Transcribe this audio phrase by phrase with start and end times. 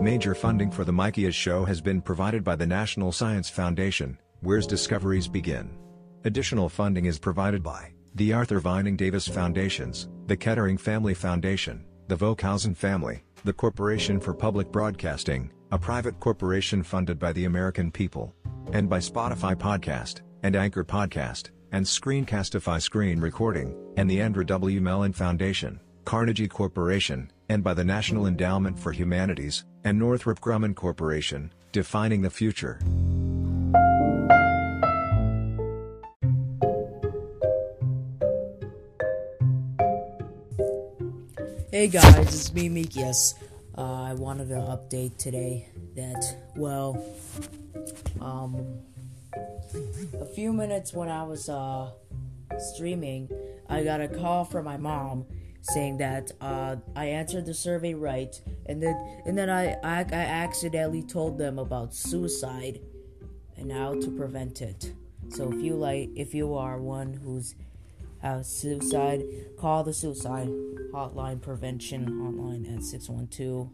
[0.00, 4.66] Major funding for the Mikias show has been provided by the National Science Foundation, where's
[4.66, 5.76] discoveries begin.
[6.24, 12.16] Additional funding is provided by the Arthur Vining Davis Foundations, the Kettering Family Foundation, the
[12.16, 18.32] Vokhausen family, the Corporation for Public Broadcasting, a private corporation funded by the American people,
[18.72, 24.80] and by Spotify Podcast, and Anchor Podcast, and Screencastify Screen Recording, and the Andrew W.
[24.80, 31.50] Mellon Foundation, Carnegie Corporation, and by the National Endowment for Humanities, and Northrop Grumman Corporation,
[31.72, 32.78] defining the future.
[41.72, 43.32] Hey guys, it's me, Mikias.
[43.78, 47.02] Uh, I wanted to update today that, well,
[48.20, 48.80] um,
[50.20, 51.92] a few minutes when I was uh,
[52.58, 53.30] streaming,
[53.70, 55.24] I got a call from my mom
[55.60, 60.24] saying that uh, I answered the survey right, and then and then I, I I
[60.44, 62.80] accidentally told them about suicide
[63.56, 64.92] and how to prevent it.
[65.30, 67.54] So if you like, if you are one who's
[68.20, 69.22] has suicide,
[69.58, 70.48] call the suicide
[70.92, 73.70] hotline prevention hotline at 612.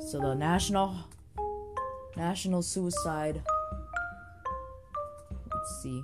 [0.00, 0.96] So the national
[2.16, 3.42] national suicide
[5.52, 6.02] let's see.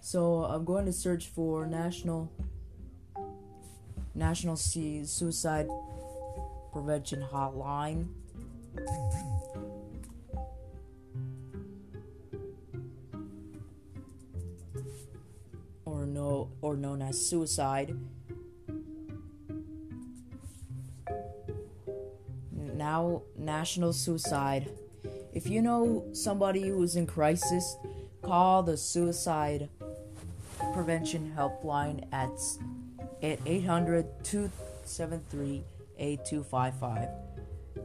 [0.00, 2.30] So I'm going to search for national
[4.18, 5.68] national suicide
[6.72, 8.08] prevention hotline.
[15.84, 17.96] Or no or known as suicide.
[22.52, 24.68] Now national suicide.
[25.32, 27.76] If you know somebody who's in crisis,
[28.22, 29.68] call the suicide
[30.74, 32.30] prevention helpline at
[33.22, 35.64] at 800 273
[35.98, 37.08] 8255.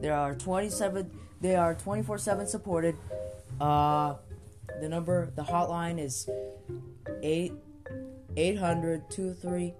[0.00, 2.96] There are 27 they are 24/7 supported.
[3.60, 4.14] Uh
[4.80, 6.28] the number the hotline is
[7.22, 7.52] 8
[8.36, 9.74] 800 23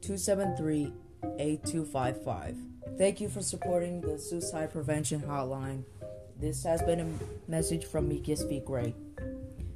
[0.00, 0.92] 273
[1.38, 2.56] 8255.
[2.96, 5.84] Thank you for supporting the suicide prevention hotline.
[6.38, 8.92] This has been a message from Mikias Fikre.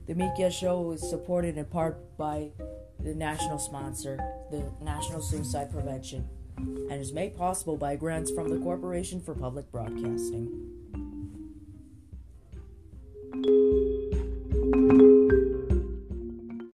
[0.07, 2.51] The Mikias Show is supported in part by
[3.01, 4.19] the national sponsor,
[4.51, 9.71] the National Suicide Prevention, and is made possible by grants from the Corporation for Public
[9.71, 10.78] Broadcasting.